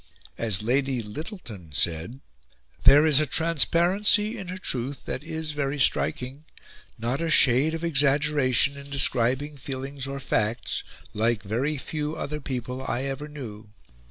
[0.39, 2.21] As Lady Lyttelton said:
[2.85, 6.43] "There is a transparency in her truth that is very striking
[6.97, 10.83] not a shade of exaggeration in describing feelings or facts;
[11.13, 13.69] like very few other people I ever knew.